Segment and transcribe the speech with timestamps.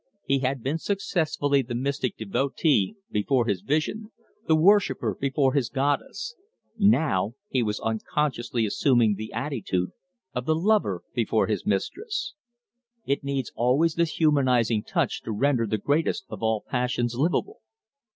[0.25, 4.09] He had been successively the mystic devotee before his vision,
[4.47, 6.33] the worshipper before his goddess;
[6.75, 9.91] now he was unconsciously assuming the attitude
[10.33, 12.33] of the lover before his mistress.
[13.05, 17.61] It needs always this humanizing touch to render the greatest of all passions livable.